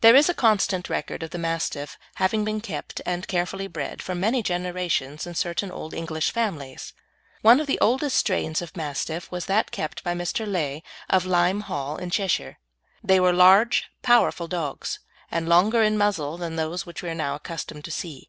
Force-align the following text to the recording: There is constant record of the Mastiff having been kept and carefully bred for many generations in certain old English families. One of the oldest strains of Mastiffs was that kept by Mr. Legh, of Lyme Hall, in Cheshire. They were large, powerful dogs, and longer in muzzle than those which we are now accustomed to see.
There 0.00 0.16
is 0.16 0.28
constant 0.36 0.88
record 0.90 1.22
of 1.22 1.30
the 1.30 1.38
Mastiff 1.38 1.96
having 2.16 2.44
been 2.44 2.60
kept 2.60 3.00
and 3.06 3.28
carefully 3.28 3.68
bred 3.68 4.02
for 4.02 4.16
many 4.16 4.42
generations 4.42 5.28
in 5.28 5.36
certain 5.36 5.70
old 5.70 5.94
English 5.94 6.32
families. 6.32 6.92
One 7.42 7.60
of 7.60 7.68
the 7.68 7.78
oldest 7.78 8.16
strains 8.16 8.62
of 8.62 8.76
Mastiffs 8.76 9.30
was 9.30 9.46
that 9.46 9.70
kept 9.70 10.02
by 10.02 10.12
Mr. 10.12 10.44
Legh, 10.44 10.82
of 11.08 11.24
Lyme 11.24 11.60
Hall, 11.60 11.96
in 11.98 12.10
Cheshire. 12.10 12.58
They 13.04 13.20
were 13.20 13.32
large, 13.32 13.84
powerful 14.02 14.48
dogs, 14.48 14.98
and 15.30 15.48
longer 15.48 15.84
in 15.84 15.96
muzzle 15.96 16.36
than 16.36 16.56
those 16.56 16.84
which 16.84 17.04
we 17.04 17.08
are 17.10 17.14
now 17.14 17.36
accustomed 17.36 17.84
to 17.84 17.92
see. 17.92 18.28